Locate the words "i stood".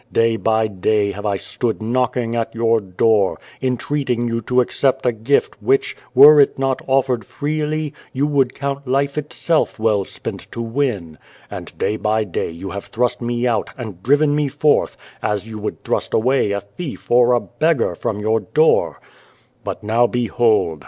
1.27-1.79